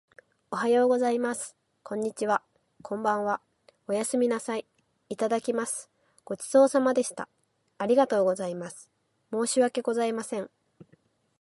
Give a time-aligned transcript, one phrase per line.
[0.49, 1.55] おはようございます。
[1.83, 2.41] こんにちは。
[2.81, 3.39] こんばんは。
[3.87, 4.65] おやすみなさい。
[5.09, 5.91] いただきます。
[6.25, 7.29] ごちそうさまでした。
[7.77, 8.89] ありがとうございます。
[9.31, 10.49] 申し訳ございません。